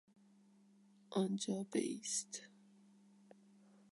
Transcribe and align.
آنجا 1.09 1.63
بایست. 1.71 2.41